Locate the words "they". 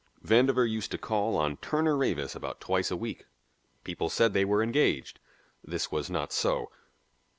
4.33-4.43